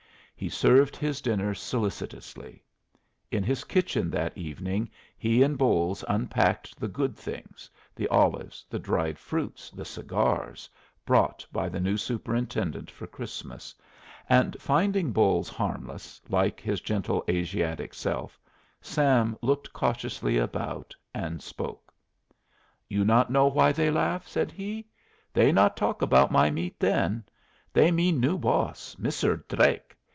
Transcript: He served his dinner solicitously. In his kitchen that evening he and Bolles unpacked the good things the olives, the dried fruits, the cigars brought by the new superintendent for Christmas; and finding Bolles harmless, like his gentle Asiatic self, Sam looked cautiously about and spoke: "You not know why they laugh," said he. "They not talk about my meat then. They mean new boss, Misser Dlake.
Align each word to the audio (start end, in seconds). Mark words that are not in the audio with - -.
He 0.35 0.49
served 0.49 0.95
his 0.97 1.21
dinner 1.21 1.53
solicitously. 1.53 2.63
In 3.29 3.43
his 3.43 3.63
kitchen 3.63 4.09
that 4.09 4.35
evening 4.35 4.89
he 5.15 5.43
and 5.43 5.55
Bolles 5.55 6.03
unpacked 6.09 6.79
the 6.79 6.87
good 6.87 7.15
things 7.15 7.69
the 7.95 8.07
olives, 8.07 8.65
the 8.67 8.79
dried 8.79 9.19
fruits, 9.19 9.69
the 9.69 9.85
cigars 9.85 10.67
brought 11.05 11.45
by 11.51 11.69
the 11.69 11.79
new 11.79 11.95
superintendent 11.95 12.89
for 12.89 13.05
Christmas; 13.05 13.75
and 14.27 14.57
finding 14.59 15.11
Bolles 15.11 15.47
harmless, 15.47 16.19
like 16.27 16.59
his 16.59 16.81
gentle 16.81 17.23
Asiatic 17.29 17.93
self, 17.93 18.39
Sam 18.81 19.37
looked 19.43 19.71
cautiously 19.71 20.39
about 20.39 20.95
and 21.13 21.43
spoke: 21.43 21.93
"You 22.89 23.05
not 23.05 23.29
know 23.29 23.45
why 23.45 23.73
they 23.73 23.91
laugh," 23.91 24.27
said 24.27 24.51
he. 24.51 24.87
"They 25.33 25.51
not 25.51 25.77
talk 25.77 26.01
about 26.01 26.31
my 26.31 26.49
meat 26.49 26.79
then. 26.79 27.25
They 27.73 27.91
mean 27.91 28.19
new 28.19 28.39
boss, 28.39 28.97
Misser 28.97 29.45
Dlake. 29.47 29.95